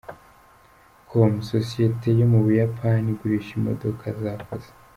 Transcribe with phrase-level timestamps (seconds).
[1.09, 4.69] com”, sosiyete yo mu Buyapani igurisha imodoka zakoze.